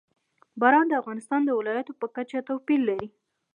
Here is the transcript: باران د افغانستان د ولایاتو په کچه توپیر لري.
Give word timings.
باران 0.61 0.85
د 0.89 0.93
افغانستان 1.01 1.41
د 1.45 1.49
ولایاتو 1.59 1.93
په 2.01 2.07
کچه 2.15 2.39
توپیر 2.47 2.79
لري. 2.89 3.07